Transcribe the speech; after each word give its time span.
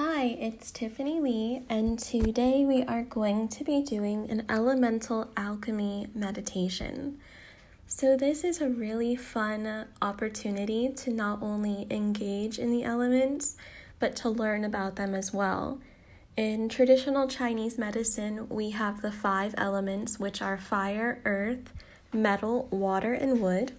Hi, 0.00 0.26
it's 0.38 0.70
Tiffany 0.70 1.18
Lee, 1.18 1.62
and 1.68 1.98
today 1.98 2.64
we 2.64 2.84
are 2.84 3.02
going 3.02 3.48
to 3.48 3.64
be 3.64 3.82
doing 3.82 4.30
an 4.30 4.44
elemental 4.48 5.28
alchemy 5.36 6.06
meditation. 6.14 7.18
So, 7.88 8.16
this 8.16 8.44
is 8.44 8.60
a 8.60 8.68
really 8.68 9.16
fun 9.16 9.86
opportunity 10.00 10.88
to 10.98 11.10
not 11.10 11.42
only 11.42 11.88
engage 11.90 12.60
in 12.60 12.70
the 12.70 12.84
elements, 12.84 13.56
but 13.98 14.14
to 14.16 14.28
learn 14.28 14.64
about 14.64 14.94
them 14.94 15.16
as 15.16 15.32
well. 15.32 15.80
In 16.36 16.68
traditional 16.68 17.26
Chinese 17.26 17.76
medicine, 17.76 18.48
we 18.48 18.70
have 18.70 19.02
the 19.02 19.10
five 19.10 19.52
elements, 19.58 20.20
which 20.20 20.40
are 20.40 20.58
fire, 20.58 21.20
earth, 21.24 21.72
metal, 22.12 22.68
water, 22.70 23.14
and 23.14 23.40
wood. 23.40 23.72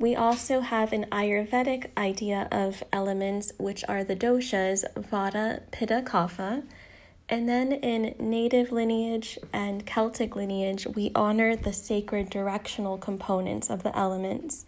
We 0.00 0.16
also 0.16 0.60
have 0.60 0.94
an 0.94 1.04
Ayurvedic 1.12 1.90
idea 1.94 2.48
of 2.50 2.82
elements, 2.90 3.52
which 3.58 3.84
are 3.86 4.02
the 4.02 4.16
doshas, 4.16 4.82
Vata, 4.94 5.60
Pitta, 5.72 6.02
Kapha. 6.06 6.62
And 7.28 7.46
then 7.46 7.70
in 7.70 8.14
native 8.18 8.72
lineage 8.72 9.38
and 9.52 9.84
Celtic 9.84 10.34
lineage, 10.34 10.86
we 10.86 11.12
honor 11.14 11.54
the 11.54 11.74
sacred 11.74 12.30
directional 12.30 12.96
components 12.96 13.68
of 13.68 13.82
the 13.82 13.94
elements. 13.94 14.64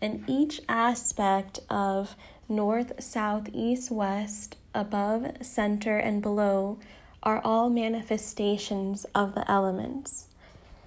And 0.00 0.24
each 0.26 0.62
aspect 0.66 1.60
of 1.68 2.16
north, 2.48 3.04
south, 3.04 3.50
east, 3.52 3.90
west, 3.90 4.56
above, 4.74 5.26
center, 5.42 5.98
and 5.98 6.22
below 6.22 6.78
are 7.22 7.42
all 7.44 7.68
manifestations 7.68 9.04
of 9.14 9.34
the 9.34 9.48
elements. 9.50 10.29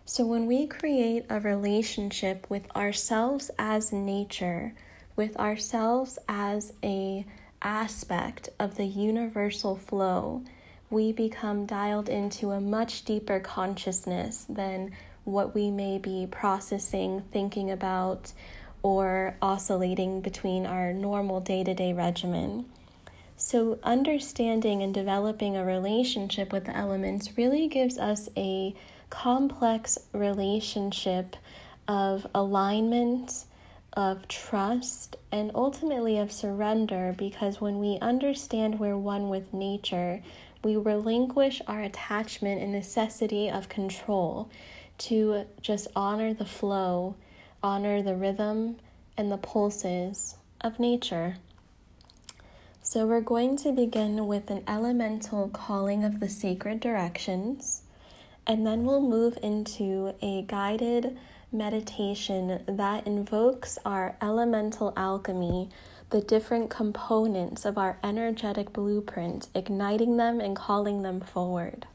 So 0.06 0.26
when 0.26 0.48
we 0.48 0.68
create 0.68 1.26
a 1.30 1.40
relationship 1.40 2.46
with 2.50 2.70
ourselves 2.76 3.50
as 3.58 3.94
nature, 3.94 4.74
with 5.16 5.38
ourselves 5.38 6.20
as 6.28 6.74
a 6.84 7.26
aspect 7.62 8.50
of 8.60 8.76
the 8.76 8.86
universal 8.86 9.78
flow, 9.78 10.44
we 10.90 11.14
become 11.14 11.66
dialed 11.66 12.10
into 12.10 12.52
a 12.52 12.60
much 12.60 13.06
deeper 13.06 13.40
consciousness 13.40 14.46
than 14.50 14.92
what 15.24 15.56
we 15.56 15.72
may 15.72 15.98
be 15.98 16.28
processing, 16.30 17.24
thinking 17.32 17.72
about, 17.72 18.34
or 18.84 19.38
oscillating 19.42 20.20
between 20.20 20.66
our 20.66 20.92
normal 20.92 21.40
day 21.40 21.64
to 21.64 21.74
day 21.74 21.94
regimen. 21.94 22.66
So, 23.38 23.80
understanding 23.84 24.84
and 24.84 24.94
developing 24.94 25.56
a 25.56 25.66
relationship 25.66 26.52
with 26.52 26.66
the 26.66 26.76
elements 26.76 27.38
really 27.38 27.68
gives 27.68 27.98
us 27.98 28.30
a 28.36 28.76
complex 29.14 30.00
relationship 30.12 31.36
of 31.88 32.26
alignment, 32.34 33.46
of 33.94 34.28
trust, 34.28 35.16
and 35.32 35.52
ultimately 35.54 36.18
of 36.18 36.32
surrender 36.32 37.14
because 37.16 37.62
when 37.62 37.78
we 37.78 38.00
understand 38.02 38.80
we're 38.80 38.98
one 38.98 39.30
with 39.30 39.54
nature, 39.54 40.24
we 40.64 40.76
relinquish 40.76 41.62
our 41.68 41.84
attachment 41.84 42.60
and 42.60 42.72
necessity 42.72 43.52
of 43.52 43.70
control 43.70 44.50
to 44.98 45.46
just 45.62 45.88
honor 45.96 46.34
the 46.34 46.44
flow, 46.44 47.14
honor 47.62 48.02
the 48.02 48.16
rhythm 48.16 48.78
and 49.16 49.32
the 49.32 49.38
pulses 49.38 50.38
of 50.60 50.80
nature. 50.80 51.38
So, 52.82 53.06
we're 53.06 53.22
going 53.22 53.58
to 53.58 53.72
begin 53.72 54.26
with 54.26 54.50
an 54.50 54.64
elemental 54.68 55.50
calling 55.50 56.04
of 56.04 56.20
the 56.20 56.30
sacred 56.30 56.80
directions. 56.80 57.83
And 58.46 58.68
then 58.68 58.84
we'll 58.84 59.02
move 59.02 59.38
into 59.42 60.16
a 60.22 60.42
guided 60.44 61.18
meditation 61.52 62.62
that 62.68 63.08
invokes 63.08 63.78
our 63.86 64.18
elemental 64.22 64.92
alchemy, 64.98 65.70
the 66.10 66.20
different 66.20 66.70
components 66.70 67.64
of 67.64 67.78
our 67.78 67.98
energetic 68.04 68.74
blueprint, 68.74 69.48
igniting 69.56 70.18
them 70.18 70.42
and 70.42 70.56
calling 70.56 71.04
them 71.04 71.22
forward. 71.22 71.88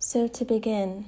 So, 0.00 0.26
to 0.26 0.44
begin, 0.44 1.04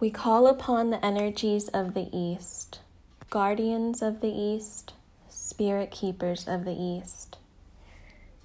we 0.00 0.10
call 0.10 0.46
upon 0.46 0.88
the 0.90 1.04
energies 1.04 1.68
of 1.68 1.92
the 1.92 2.08
East, 2.16 2.80
guardians 3.28 4.00
of 4.00 4.22
the 4.22 4.32
East, 4.32 4.94
spirit 5.28 5.90
keepers 5.90 6.48
of 6.48 6.64
the 6.64 6.72
East 6.72 7.31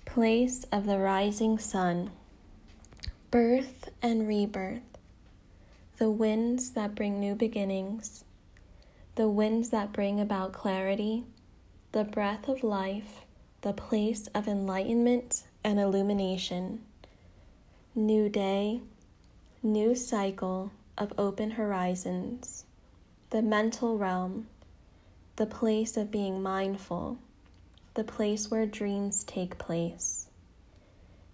place 0.07 0.65
of 0.71 0.85
the 0.85 0.97
rising 0.97 1.59
sun, 1.59 2.09
birth 3.29 3.89
and 4.01 4.27
rebirth, 4.27 4.97
the 5.97 6.09
winds 6.09 6.71
that 6.71 6.95
bring 6.95 7.19
new 7.19 7.35
beginnings, 7.35 8.23
the 9.15 9.27
winds 9.27 9.69
that 9.69 9.91
bring 9.91 10.19
about 10.19 10.53
clarity, 10.53 11.25
the 11.91 12.05
breath 12.05 12.47
of 12.47 12.63
life, 12.63 13.25
the 13.61 13.73
place 13.73 14.27
of 14.27 14.47
enlightenment 14.47 15.43
and 15.63 15.77
illumination, 15.77 16.81
new 17.93 18.29
day, 18.29 18.81
new 19.61 19.93
cycle 19.93 20.71
of 20.97 21.13
open 21.17 21.51
horizons, 21.51 22.63
the 23.29 23.41
mental 23.41 23.97
realm, 23.97 24.47
the 25.35 25.45
place 25.45 25.97
of 25.97 26.09
being 26.09 26.41
mindful 26.41 27.19
the 27.97 28.03
place 28.03 28.51
where 28.51 28.67
dreams 28.67 29.23
take 29.23 29.57
place. 29.57 30.27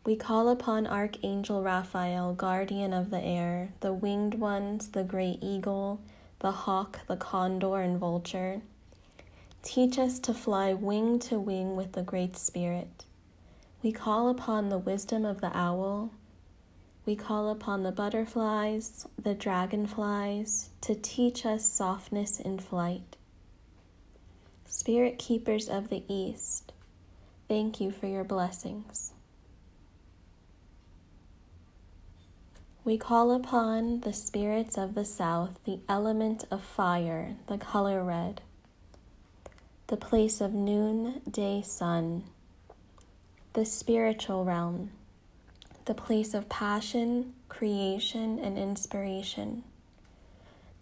We 0.05 0.15
call 0.15 0.47
upon 0.47 0.87
Archangel 0.87 1.61
Raphael, 1.61 2.33
guardian 2.33 2.93
of 2.93 3.09
the 3.09 3.19
air, 3.19 3.73
the 3.81 3.91
winged 3.91 4.35
ones, 4.35 4.87
the 4.91 5.03
great 5.03 5.39
eagle, 5.41 5.99
the 6.39 6.53
hawk, 6.53 7.01
the 7.07 7.17
condor, 7.17 7.81
and 7.81 7.99
vulture. 7.99 8.61
Teach 9.61 9.99
us 9.99 10.19
to 10.19 10.33
fly 10.33 10.73
wing 10.73 11.19
to 11.19 11.37
wing 11.37 11.75
with 11.75 11.91
the 11.91 12.01
Great 12.01 12.37
Spirit. 12.37 13.03
We 13.81 13.91
call 13.91 14.29
upon 14.29 14.69
the 14.69 14.77
wisdom 14.77 15.25
of 15.25 15.41
the 15.41 15.51
owl. 15.53 16.11
We 17.05 17.17
call 17.17 17.49
upon 17.49 17.83
the 17.83 17.91
butterflies, 17.91 19.05
the 19.21 19.33
dragonflies, 19.33 20.69
to 20.79 20.95
teach 20.95 21.45
us 21.45 21.65
softness 21.65 22.39
in 22.39 22.59
flight. 22.59 23.17
Spirit 24.73 25.19
keepers 25.19 25.69
of 25.69 25.89
the 25.89 26.03
East, 26.07 26.73
thank 27.47 27.79
you 27.79 27.91
for 27.91 28.07
your 28.07 28.23
blessings. 28.23 29.13
We 32.83 32.97
call 32.97 33.31
upon 33.31 33.99
the 33.99 34.13
spirits 34.13 34.75
of 34.75 34.95
the 34.95 35.05
South, 35.05 35.59
the 35.63 35.79
element 35.87 36.45
of 36.49 36.63
fire, 36.63 37.35
the 37.45 37.59
color 37.59 38.03
red, 38.03 38.41
the 39.87 39.95
place 39.95 40.41
of 40.41 40.55
noonday 40.55 41.61
sun, 41.61 42.23
the 43.53 43.65
spiritual 43.65 44.43
realm, 44.43 44.89
the 45.85 45.93
place 45.93 46.33
of 46.33 46.49
passion, 46.49 47.35
creation, 47.47 48.39
and 48.39 48.57
inspiration 48.57 49.65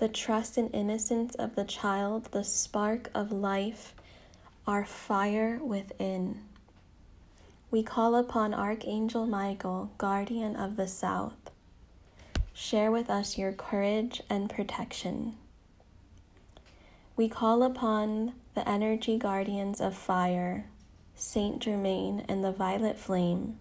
the 0.02 0.10
trust 0.10 0.58
and 0.58 0.74
innocence 0.74 1.36
of 1.36 1.54
the 1.54 1.64
child, 1.64 2.26
the 2.32 2.44
spark 2.44 3.12
of 3.14 3.32
life, 3.32 3.94
our 4.66 4.84
fire 4.84 5.60
within. 5.62 6.40
We 7.70 7.84
call 7.84 8.16
upon 8.16 8.52
Archangel 8.52 9.28
Michael, 9.28 9.92
guardian 10.00 10.56
of 10.56 10.76
the 10.76 10.88
South. 10.88 11.52
Share 12.52 12.90
with 12.90 13.12
us 13.12 13.38
your 13.38 13.52
courage 13.52 14.24
and 14.28 14.50
protection. 14.50 15.36
We 17.16 17.30
call 17.30 17.62
upon 17.62 18.34
the 18.56 18.68
energy 18.68 19.20
guardians 19.20 19.80
of 19.80 19.96
fire, 19.96 20.66
Saint 21.14 21.60
Germain 21.60 22.26
and 22.28 22.44
the 22.44 22.52
violet 22.52 22.98
flame, 22.98 23.60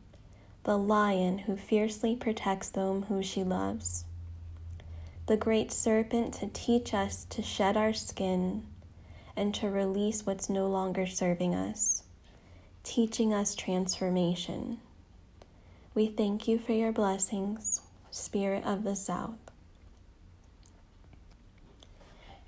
the 0.64 0.78
lion 0.78 1.40
who 1.40 1.54
fiercely 1.54 2.16
protects 2.16 2.70
those 2.70 3.04
who 3.08 3.22
she 3.22 3.44
loves 3.44 4.06
the 5.30 5.36
great 5.36 5.70
serpent 5.70 6.34
to 6.34 6.48
teach 6.48 6.92
us 6.92 7.24
to 7.30 7.40
shed 7.40 7.76
our 7.76 7.92
skin 7.92 8.64
and 9.36 9.54
to 9.54 9.70
release 9.70 10.26
what's 10.26 10.50
no 10.50 10.66
longer 10.66 11.06
serving 11.06 11.54
us, 11.54 12.02
teaching 12.82 13.32
us 13.32 13.54
transformation. 13.54 14.76
We 15.94 16.08
thank 16.08 16.48
you 16.48 16.58
for 16.58 16.72
your 16.72 16.90
blessings, 16.90 17.80
Spirit 18.10 18.64
of 18.64 18.82
the 18.82 18.96
South. 18.96 19.38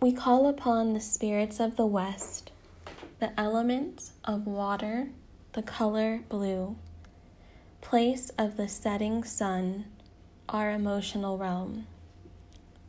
We 0.01 0.11
call 0.11 0.49
upon 0.49 0.93
the 0.93 1.01
spirits 1.01 1.61
of 1.61 1.77
the 1.77 1.87
West, 1.87 2.51
the 3.21 3.31
element 3.39 4.11
of 4.25 4.45
water, 4.45 5.11
the 5.53 5.63
color 5.63 6.25
blue, 6.29 6.75
place 7.81 8.33
of 8.37 8.57
the 8.57 8.67
setting 8.67 9.23
sun, 9.23 9.85
our 10.49 10.73
emotional 10.73 11.39
realm 11.39 11.87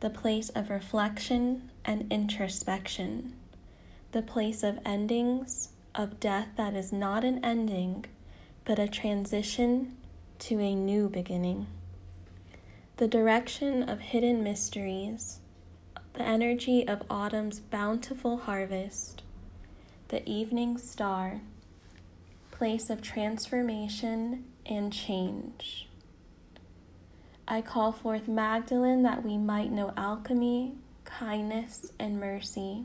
the 0.04 0.10
place 0.10 0.50
of 0.50 0.68
reflection 0.68 1.70
and 1.82 2.06
introspection, 2.12 3.32
the 4.12 4.20
place 4.20 4.62
of 4.62 4.78
endings, 4.84 5.70
of 5.94 6.20
death 6.20 6.48
that 6.58 6.74
is 6.74 6.92
not 6.92 7.24
an 7.24 7.42
ending, 7.42 8.04
but 8.66 8.78
a 8.78 8.86
transition 8.86 9.96
to 10.38 10.60
a 10.60 10.74
new 10.74 11.08
beginning. 11.08 11.66
The 12.98 13.08
direction 13.08 13.88
of 13.88 14.00
hidden 14.00 14.44
mysteries, 14.44 15.40
the 16.12 16.22
energy 16.22 16.86
of 16.86 17.02
autumn's 17.08 17.58
bountiful 17.58 18.36
harvest, 18.36 19.22
the 20.08 20.22
evening 20.28 20.76
star, 20.76 21.40
place 22.50 22.90
of 22.90 23.00
transformation 23.00 24.44
and 24.66 24.92
change. 24.92 25.88
I 27.46 27.60
call 27.60 27.92
forth 27.92 28.26
Magdalene 28.26 29.02
that 29.02 29.22
we 29.22 29.36
might 29.36 29.70
know 29.70 29.92
alchemy, 29.96 30.72
kindness, 31.04 31.92
and 31.98 32.18
mercy. 32.18 32.84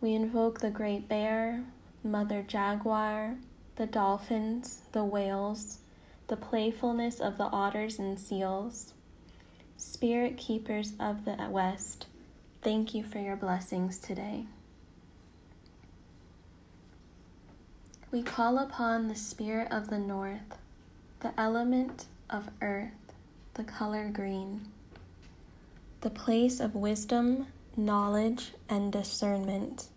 We 0.00 0.14
invoke 0.14 0.60
the 0.60 0.70
great 0.70 1.08
bear, 1.08 1.64
mother 2.02 2.42
jaguar, 2.42 3.36
the 3.76 3.86
dolphins, 3.86 4.82
the 4.90 5.04
whales, 5.04 5.78
the 6.26 6.36
playfulness 6.36 7.20
of 7.20 7.38
the 7.38 7.44
otters 7.44 7.98
and 7.98 8.18
seals. 8.18 8.92
Spirit 9.76 10.36
keepers 10.36 10.94
of 10.98 11.24
the 11.24 11.36
West, 11.48 12.06
thank 12.60 12.94
you 12.94 13.04
for 13.04 13.18
your 13.18 13.36
blessings 13.36 13.98
today. 13.98 14.46
We 18.10 18.22
call 18.22 18.58
upon 18.58 19.08
the 19.08 19.14
Spirit 19.14 19.68
of 19.70 19.90
the 19.90 19.98
North, 19.98 20.58
the 21.20 21.32
element 21.40 22.06
of 22.28 22.50
earth, 22.60 22.90
the 23.54 23.64
color 23.64 24.08
green, 24.10 24.62
the 26.00 26.08
place 26.08 26.58
of 26.58 26.74
wisdom, 26.74 27.46
knowledge, 27.76 28.52
and 28.66 28.90
discernment, 28.90 29.88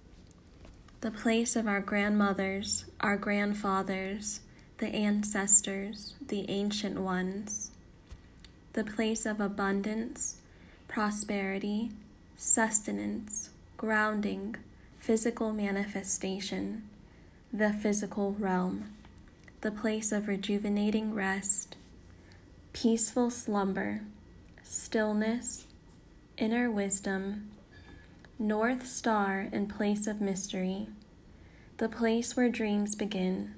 the 1.00 1.12
place 1.12 1.56
of 1.56 1.66
our 1.66 1.80
grandmothers, 1.80 2.84
our 3.00 3.16
grandfathers, 3.16 4.42
the 4.80 4.88
ancestors, 4.88 6.16
the 6.28 6.50
ancient 6.50 7.00
ones, 7.00 7.72
the 8.74 8.84
place 8.84 9.26
of 9.26 9.40
abundance, 9.40 10.36
prosperity, 10.90 11.92
sustenance, 12.36 13.52
grounding, 13.78 14.58
physical 15.00 15.54
manifestation, 15.54 16.84
the 17.54 17.72
physical 17.72 18.36
realm, 18.38 18.92
the 19.62 19.72
place 19.72 20.12
of 20.12 20.28
rejuvenating 20.28 21.14
rest 21.14 21.75
peaceful 22.76 23.30
slumber, 23.30 24.02
stillness, 24.62 25.66
inner 26.38 26.70
wisdom, 26.70 27.50
north 28.38 28.86
star 28.86 29.48
and 29.54 29.70
place 29.70 30.08
of 30.08 30.20
mystery, 30.20 30.86
the 31.78 31.88
place 31.88 32.36
where 32.36 32.50
dreams 32.50 32.94
begin. 32.94 33.54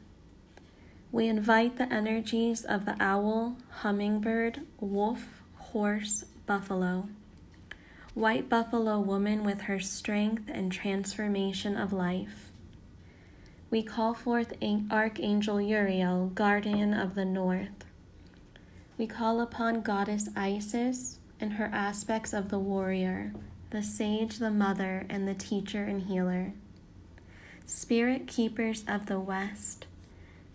We 1.11 1.27
invite 1.27 1.79
the 1.79 1.91
energies 1.91 2.63
of 2.63 2.85
the 2.85 2.95
owl, 2.99 3.57
hummingbird, 3.81 4.61
wolf, 4.79 5.41
horse, 5.55 6.25
buffalo. 6.45 7.09
White 8.13 8.47
buffalo 8.47 8.99
woman 8.99 9.43
with 9.43 9.61
her 9.61 9.79
strength 9.79 10.43
and 10.47 10.71
transformation 10.71 11.75
of 11.75 11.91
life. 11.91 12.51
We 13.71 13.81
call 13.81 14.13
forth 14.13 14.53
Archangel 14.91 15.59
Uriel, 15.59 16.27
guardian 16.35 16.93
of 16.93 17.15
the 17.15 17.25
north 17.25 17.86
we 18.97 19.05
call 19.05 19.41
upon 19.41 19.81
Goddess 19.81 20.29
Isis 20.35 21.19
and 21.39 21.53
her 21.53 21.69
aspects 21.71 22.33
of 22.33 22.49
the 22.49 22.57
warrior, 22.57 23.33
the 23.69 23.83
sage, 23.83 24.39
the 24.39 24.49
mother, 24.49 25.05
and 25.09 25.27
the 25.27 25.35
teacher 25.35 25.83
and 25.83 26.03
healer. 26.03 26.53
Spirit 27.65 28.27
keepers 28.27 28.83
of 28.88 29.05
the 29.05 29.19
West, 29.19 29.85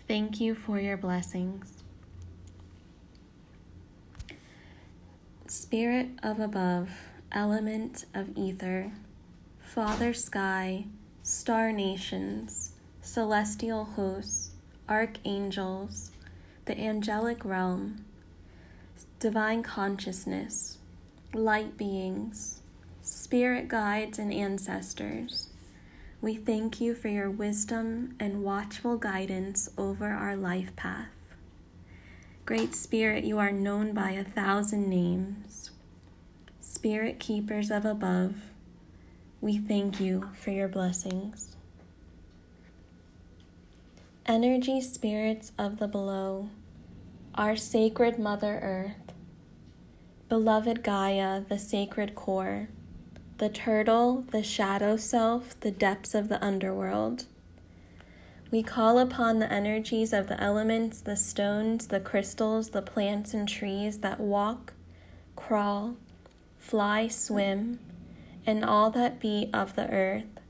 thank 0.09 0.41
you 0.41 0.55
for 0.55 0.81
your 0.81 0.97
blessings. 0.97 1.85
Spirit 5.47 6.09
of 6.23 6.41
above, 6.41 6.91
element 7.31 8.06
of 8.15 8.37
ether, 8.37 8.91
Father 9.61 10.12
sky, 10.12 10.87
star 11.23 11.71
nations, 11.71 12.73
celestial 13.03 13.85
hosts, 13.85 14.50
archangels, 14.89 16.11
the 16.65 16.79
angelic 16.79 17.44
realm, 17.44 18.05
divine 19.23 19.63
consciousness, 19.63 20.79
light 21.33 21.77
beings, 21.79 22.61
spirit 23.03 23.69
guides, 23.69 24.19
and 24.19 24.35
ancestors. 24.35 25.51
We 26.21 26.35
thank 26.35 26.81
you 26.81 26.93
for 26.93 27.07
your 27.07 27.31
wisdom 27.31 28.17
and 28.19 28.43
watchful 28.43 28.97
guidance 28.97 29.69
over 29.79 30.09
our 30.09 30.35
life 30.35 30.75
path. 30.75 31.13
Great 32.45 32.75
Spirit, 32.75 33.23
you 33.23 33.39
are 33.39 33.53
known 33.53 33.93
by 33.93 34.11
a 34.11 34.25
thousand 34.25 34.89
names. 34.89 35.71
Spirit 36.61 37.21
keepers 37.21 37.71
of 37.71 37.85
above, 37.85 38.35
we 39.41 39.57
thank 39.57 40.01
you 40.01 40.31
for 40.35 40.51
your 40.51 40.67
blessings. 40.67 41.55
Energy 44.27 44.81
spirits 44.81 45.53
of 45.57 45.79
the 45.79 45.87
below, 45.87 46.49
our 47.37 47.55
sacred 47.55 48.19
Mother 48.19 48.59
Earth, 48.61 49.02
beloved 50.32 50.82
Gaia, 50.82 51.43
the 51.46 51.58
sacred 51.58 52.14
core, 52.14 52.70
the 53.37 53.50
turtle, 53.50 54.25
the 54.32 54.43
shadow 54.43 54.96
self, 54.96 55.61
the 55.61 55.70
depths 55.70 56.14
of 56.14 56.31
the 56.31 56.43
underworld. 56.43 57.26
We 58.50 58.62
call 58.62 58.99
upon 58.99 59.40
the 59.40 59.52
energies 59.52 60.11
of 60.14 60.29
the 60.29 60.43
elements, 60.43 61.02
the 61.02 61.19
stones, 61.19 61.88
the 61.88 62.00
crystals, 62.00 62.70
the 62.70 62.81
plants 62.81 63.34
and 63.34 63.46
trees 63.46 63.99
that 63.99 64.20
walk, 64.20 64.73
crawl, 65.37 65.96
fly, 66.58 67.08
swim, 67.08 67.79
and 68.46 68.64
all 68.64 68.90
that 68.93 69.20
be 69.20 69.50
of 69.52 69.76
the 69.76 69.90
earth. 69.90 70.40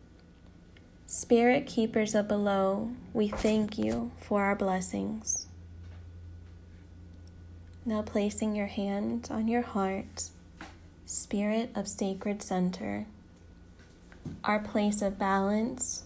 Spirit 1.07 1.67
keepers 1.67 2.15
of 2.15 2.29
below, 2.29 2.93
we 3.13 3.27
thank 3.27 3.79
you 3.79 4.13
for 4.21 4.45
our 4.45 4.55
blessings. 4.55 5.49
Now 7.85 8.03
placing 8.03 8.55
your 8.55 8.69
hand 8.69 9.27
on 9.29 9.49
your 9.49 9.63
heart, 9.63 10.29
Spirit 11.05 11.71
of 11.75 11.89
Sacred 11.89 12.41
Center, 12.41 13.07
our 14.45 14.61
place 14.61 15.03
of 15.03 15.19
balance, 15.19 16.05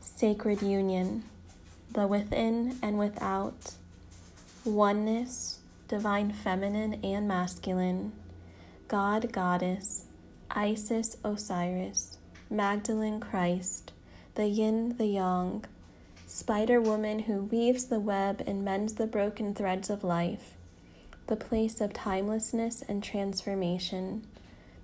sacred 0.00 0.62
union, 0.62 1.24
the 1.92 2.06
within 2.06 2.78
and 2.80 3.00
without, 3.00 3.72
oneness, 4.64 5.58
divine 5.88 6.32
feminine 6.32 7.00
and 7.02 7.26
masculine, 7.26 8.12
God, 8.86 9.32
Goddess, 9.32 10.04
Isis, 10.52 11.16
Osiris, 11.24 12.16
Magdalene, 12.48 13.18
Christ, 13.18 13.90
the 14.36 14.46
yin, 14.46 14.96
the 14.98 15.06
yang, 15.06 15.64
spider 16.28 16.80
woman 16.80 17.18
who 17.20 17.42
weaves 17.42 17.86
the 17.86 17.98
web 17.98 18.40
and 18.46 18.64
mends 18.64 18.94
the 18.94 19.06
broken 19.08 19.52
threads 19.52 19.90
of 19.90 20.04
life 20.04 20.54
the 21.28 21.36
place 21.36 21.80
of 21.80 21.92
timelessness 21.92 22.82
and 22.88 23.04
transformation, 23.04 24.26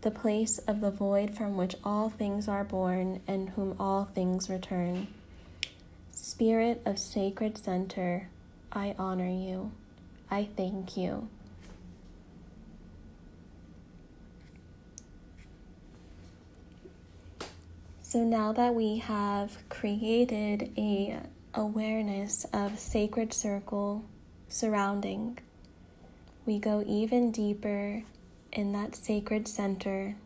the 0.02 0.10
place 0.10 0.58
of 0.58 0.82
the 0.82 0.90
void 0.90 1.34
from 1.34 1.56
which 1.56 1.74
all 1.82 2.10
things 2.10 2.46
are 2.46 2.64
born 2.64 3.20
and 3.26 3.48
whom 3.50 3.74
all 3.80 4.04
things 4.04 4.50
return. 4.50 5.06
Spirit 6.12 6.82
of 6.84 6.98
sacred 6.98 7.56
center, 7.56 8.28
I 8.70 8.94
honor 8.98 9.28
you. 9.28 9.72
I 10.30 10.48
thank 10.54 10.98
you. 10.98 11.28
So 18.02 18.22
now 18.22 18.52
that 18.52 18.74
we 18.74 18.98
have 18.98 19.56
created 19.70 20.72
a 20.76 21.20
awareness 21.54 22.44
of 22.52 22.78
sacred 22.78 23.32
circle 23.32 24.04
surrounding 24.48 25.38
we 26.46 26.58
go 26.58 26.84
even 26.86 27.30
deeper 27.30 28.02
in 28.52 28.72
that 28.72 28.94
sacred 28.94 29.48
center 29.48 30.16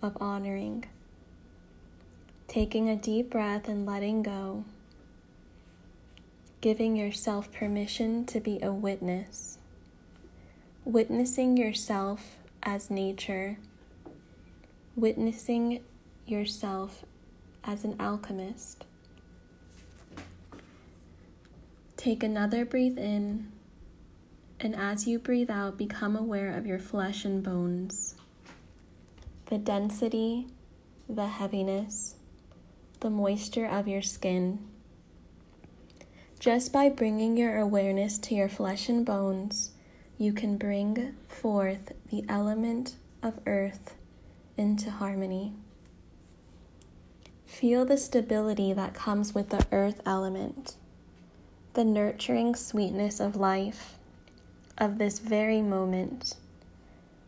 of 0.00 0.16
honoring. 0.20 0.84
Taking 2.48 2.88
a 2.88 2.96
deep 2.96 3.30
breath 3.30 3.68
and 3.68 3.84
letting 3.84 4.22
go. 4.22 4.64
Giving 6.60 6.96
yourself 6.96 7.52
permission 7.52 8.24
to 8.26 8.40
be 8.40 8.58
a 8.62 8.72
witness. 8.72 9.58
Witnessing 10.84 11.56
yourself 11.56 12.36
as 12.62 12.90
nature. 12.90 13.58
Witnessing 14.96 15.80
yourself 16.26 17.04
as 17.62 17.84
an 17.84 17.96
alchemist. 18.00 18.84
Take 21.96 22.22
another 22.22 22.64
breath 22.64 22.98
in 22.98 23.52
and 24.60 24.74
as 24.76 25.06
you 25.06 25.18
breathe 25.18 25.50
out, 25.50 25.76
become 25.76 26.16
aware 26.16 26.56
of 26.56 26.66
your 26.66 26.78
flesh 26.78 27.24
and 27.24 27.42
bones, 27.42 28.14
the 29.46 29.58
density, 29.58 30.46
the 31.08 31.26
heaviness, 31.26 32.14
the 33.00 33.10
moisture 33.10 33.66
of 33.66 33.86
your 33.86 34.02
skin. 34.02 34.58
Just 36.38 36.72
by 36.72 36.88
bringing 36.88 37.36
your 37.36 37.58
awareness 37.58 38.18
to 38.18 38.34
your 38.34 38.48
flesh 38.48 38.88
and 38.88 39.04
bones, 39.04 39.72
you 40.18 40.32
can 40.32 40.56
bring 40.56 41.14
forth 41.28 41.92
the 42.10 42.24
element 42.28 42.96
of 43.22 43.38
earth 43.46 43.96
into 44.56 44.90
harmony. 44.90 45.52
Feel 47.46 47.84
the 47.84 47.96
stability 47.96 48.72
that 48.72 48.94
comes 48.94 49.34
with 49.34 49.50
the 49.50 49.66
earth 49.72 50.00
element, 50.06 50.76
the 51.74 51.84
nurturing 51.84 52.54
sweetness 52.54 53.20
of 53.20 53.36
life, 53.36 53.93
of 54.76 54.98
this 54.98 55.18
very 55.18 55.62
moment. 55.62 56.36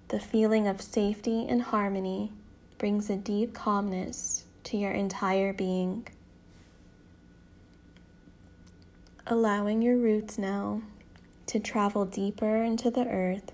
The 0.08 0.20
feeling 0.20 0.66
of 0.66 0.80
safety 0.80 1.46
and 1.48 1.62
harmony 1.62 2.32
brings 2.78 3.08
a 3.08 3.16
deep 3.16 3.54
calmness 3.54 4.44
to 4.64 4.76
your 4.76 4.92
entire 4.92 5.52
being. 5.52 6.06
Allowing 9.26 9.82
your 9.82 9.96
roots 9.96 10.38
now 10.38 10.82
to 11.46 11.58
travel 11.58 12.04
deeper 12.04 12.62
into 12.62 12.90
the 12.90 13.06
earth, 13.06 13.52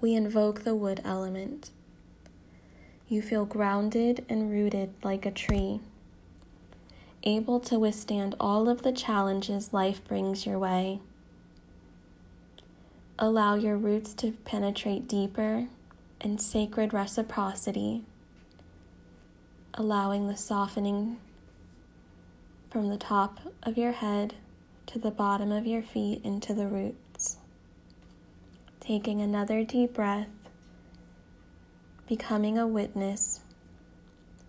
we 0.00 0.14
invoke 0.14 0.64
the 0.64 0.74
wood 0.74 1.00
element. 1.04 1.70
You 3.08 3.22
feel 3.22 3.44
grounded 3.44 4.24
and 4.28 4.50
rooted 4.50 4.94
like 5.02 5.26
a 5.26 5.30
tree, 5.30 5.80
able 7.22 7.60
to 7.60 7.78
withstand 7.78 8.34
all 8.40 8.68
of 8.68 8.82
the 8.82 8.92
challenges 8.92 9.72
life 9.72 10.02
brings 10.06 10.46
your 10.46 10.58
way. 10.58 11.00
Allow 13.24 13.54
your 13.54 13.76
roots 13.76 14.14
to 14.14 14.32
penetrate 14.32 15.06
deeper 15.06 15.68
in 16.20 16.38
sacred 16.38 16.92
reciprocity, 16.92 18.02
allowing 19.74 20.26
the 20.26 20.36
softening 20.36 21.18
from 22.68 22.88
the 22.88 22.96
top 22.96 23.38
of 23.62 23.78
your 23.78 23.92
head 23.92 24.34
to 24.86 24.98
the 24.98 25.12
bottom 25.12 25.52
of 25.52 25.68
your 25.68 25.82
feet 25.82 26.20
into 26.24 26.52
the 26.52 26.66
roots. 26.66 27.36
Taking 28.80 29.20
another 29.20 29.62
deep 29.62 29.94
breath, 29.94 30.26
becoming 32.08 32.58
a 32.58 32.66
witness 32.66 33.38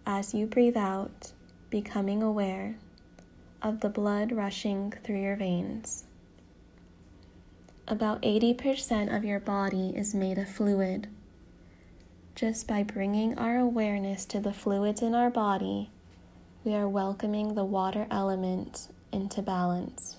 as 0.04 0.34
you 0.34 0.48
breathe 0.48 0.78
out, 0.78 1.32
becoming 1.70 2.24
aware 2.24 2.78
of 3.62 3.82
the 3.82 3.90
blood 3.90 4.32
rushing 4.32 4.92
through 5.04 5.22
your 5.22 5.36
veins. 5.36 6.06
About 7.86 8.22
80% 8.22 9.14
of 9.14 9.26
your 9.26 9.42
body 9.42 9.92
is 9.94 10.16
made 10.16 10.38
of 10.38 10.48
fluid. 10.48 11.10
Just 12.34 12.66
by 12.66 12.82
bringing 12.82 13.38
our 13.38 13.58
awareness 13.58 14.24
to 14.28 14.40
the 14.40 14.54
fluids 14.54 15.02
in 15.02 15.14
our 15.14 15.30
body, 15.30 15.90
we 16.64 16.74
are 16.76 16.88
welcoming 16.88 17.56
the 17.56 17.66
water 17.66 18.08
element 18.10 18.88
into 19.12 19.42
balance. 19.42 20.16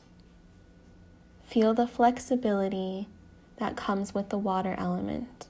Feel 1.45 1.73
the 1.73 1.87
flexibility 1.87 3.09
that 3.57 3.77
comes 3.77 4.13
with 4.13 4.29
the 4.29 4.37
water 4.37 4.75
element, 4.77 5.47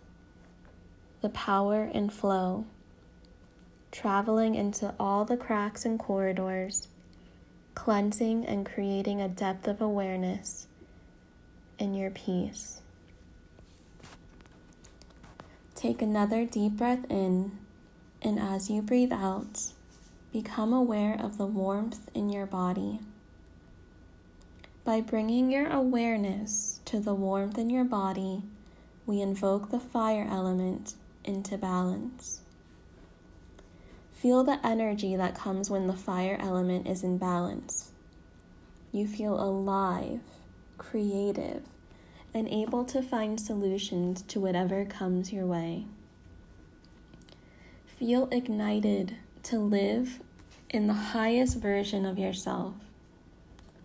the 1.20 1.30
power 1.30 1.90
and 1.92 2.12
flow, 2.12 2.64
traveling 3.90 4.54
into 4.54 4.94
all 5.00 5.24
the 5.24 5.36
cracks 5.36 5.84
and 5.84 5.98
corridors, 5.98 6.86
cleansing 7.74 8.46
and 8.46 8.64
creating 8.64 9.20
a 9.20 9.28
depth 9.28 9.66
of 9.66 9.82
awareness 9.82 10.68
in 11.78 11.94
your 11.94 12.10
peace. 12.10 12.80
Take 15.74 16.00
another 16.00 16.44
deep 16.44 16.72
breath 16.72 17.04
in, 17.10 17.58
and 18.22 18.38
as 18.38 18.70
you 18.70 18.80
breathe 18.80 19.12
out, 19.12 19.72
become 20.32 20.72
aware 20.72 21.14
of 21.20 21.38
the 21.38 21.46
warmth 21.46 22.08
in 22.14 22.28
your 22.28 22.46
body. 22.46 23.00
By 24.84 25.00
bringing 25.00 25.50
your 25.50 25.68
awareness 25.68 26.80
to 26.86 27.00
the 27.00 27.14
warmth 27.14 27.58
in 27.58 27.70
your 27.70 27.84
body, 27.84 28.42
we 29.06 29.20
invoke 29.20 29.70
the 29.70 29.80
fire 29.80 30.26
element 30.30 30.94
into 31.24 31.56
balance. 31.56 32.40
Feel 34.12 34.44
the 34.44 34.64
energy 34.66 35.16
that 35.16 35.34
comes 35.34 35.70
when 35.70 35.86
the 35.86 35.92
fire 35.92 36.38
element 36.40 36.86
is 36.86 37.02
in 37.02 37.18
balance. 37.18 37.90
You 38.92 39.06
feel 39.06 39.38
alive, 39.38 40.20
creative, 40.78 41.62
and 42.32 42.48
able 42.48 42.84
to 42.84 43.02
find 43.02 43.40
solutions 43.40 44.22
to 44.22 44.40
whatever 44.40 44.84
comes 44.84 45.32
your 45.32 45.46
way. 45.46 45.86
Feel 47.86 48.28
ignited 48.30 49.16
to 49.44 49.58
live 49.58 50.20
in 50.70 50.86
the 50.86 50.94
highest 50.94 51.58
version 51.58 52.04
of 52.04 52.18
yourself 52.18 52.74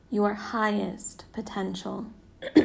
your 0.09 0.33
highest 0.33 1.25
potential. 1.33 2.07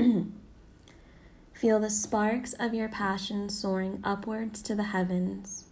Feel 1.52 1.78
the 1.78 1.90
sparks 1.90 2.54
of 2.54 2.74
your 2.74 2.88
passion 2.88 3.48
soaring 3.48 4.00
upwards 4.02 4.62
to 4.62 4.74
the 4.74 4.84
heavens. 4.84 5.64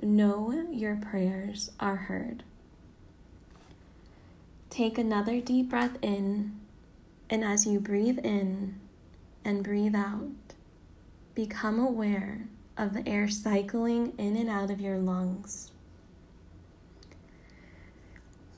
Know 0.00 0.50
your 0.70 0.96
prayers 0.96 1.70
are 1.78 1.96
heard. 1.96 2.42
Take 4.70 4.98
another 4.98 5.40
deep 5.40 5.70
breath 5.70 5.98
in, 6.02 6.58
and 7.32 7.42
as 7.42 7.66
you 7.66 7.80
breathe 7.80 8.18
in 8.18 8.78
and 9.42 9.64
breathe 9.64 9.96
out, 9.96 10.28
become 11.34 11.80
aware 11.80 12.46
of 12.76 12.92
the 12.92 13.08
air 13.08 13.26
cycling 13.26 14.12
in 14.18 14.36
and 14.36 14.50
out 14.50 14.70
of 14.70 14.82
your 14.82 14.98
lungs. 14.98 15.70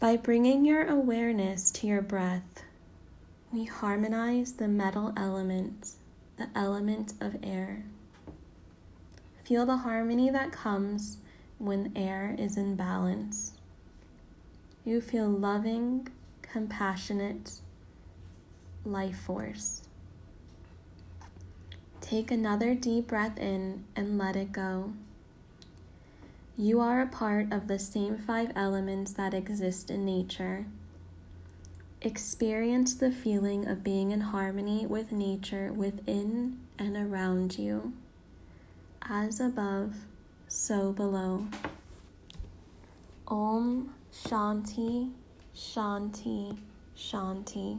By 0.00 0.16
bringing 0.16 0.64
your 0.64 0.88
awareness 0.88 1.70
to 1.70 1.86
your 1.86 2.02
breath, 2.02 2.64
we 3.52 3.64
harmonize 3.64 4.54
the 4.54 4.66
metal 4.66 5.12
element, 5.16 5.92
the 6.36 6.48
element 6.56 7.12
of 7.20 7.36
air. 7.44 7.84
Feel 9.44 9.66
the 9.66 9.76
harmony 9.76 10.30
that 10.30 10.50
comes 10.50 11.18
when 11.58 11.92
air 11.94 12.34
is 12.40 12.56
in 12.56 12.74
balance. 12.74 13.52
You 14.84 15.00
feel 15.00 15.28
loving, 15.28 16.08
compassionate 16.42 17.60
life 18.84 19.16
force. 19.16 19.82
Take 22.00 22.30
another 22.30 22.74
deep 22.74 23.08
breath 23.08 23.38
in 23.38 23.84
and 23.96 24.18
let 24.18 24.36
it 24.36 24.52
go. 24.52 24.92
You 26.56 26.80
are 26.80 27.00
a 27.00 27.06
part 27.06 27.52
of 27.52 27.66
the 27.66 27.78
same 27.78 28.16
five 28.16 28.52
elements 28.54 29.12
that 29.14 29.34
exist 29.34 29.90
in 29.90 30.04
nature. 30.04 30.66
Experience 32.00 32.94
the 32.94 33.10
feeling 33.10 33.66
of 33.66 33.82
being 33.82 34.10
in 34.10 34.20
harmony 34.20 34.86
with 34.86 35.10
nature 35.10 35.72
within 35.72 36.60
and 36.78 36.96
around 36.96 37.58
you. 37.58 37.94
As 39.02 39.40
above, 39.40 39.94
so 40.46 40.92
below. 40.92 41.46
Om 43.26 43.94
Shanti, 44.12 45.10
Shanti, 45.56 46.58
Shanti. 46.96 47.78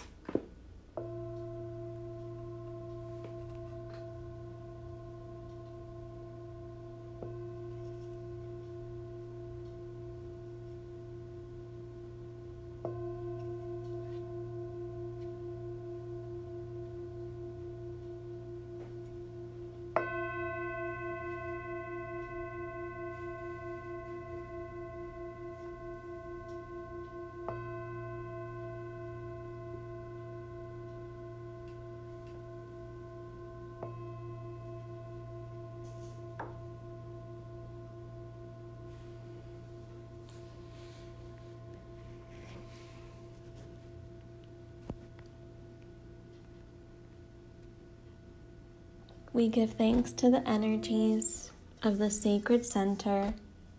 We 49.33 49.47
give 49.47 49.73
thanks 49.73 50.11
to 50.13 50.29
the 50.29 50.47
energies 50.47 51.51
of 51.83 51.99
the 51.99 52.11
sacred 52.11 52.65
center, 52.65 53.33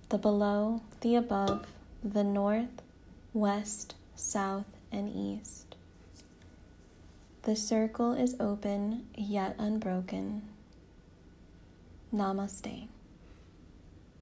the 0.09 0.17
below, 0.17 0.81
the 1.03 1.15
above, 1.15 1.67
the 2.03 2.25
north, 2.25 2.81
west, 3.35 3.95
south, 4.17 4.73
and 4.91 5.15
east. 5.15 5.75
The 7.43 7.55
circle 7.55 8.15
is 8.15 8.35
open 8.41 9.07
yet 9.15 9.55
unbroken. 9.59 10.43
Namaste. 12.15 12.89